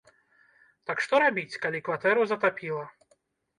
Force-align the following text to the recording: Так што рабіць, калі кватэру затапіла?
Так 0.91 0.97
што 1.07 1.19
рабіць, 1.25 1.59
калі 1.67 1.83
кватэру 1.91 2.21
затапіла? 2.35 2.83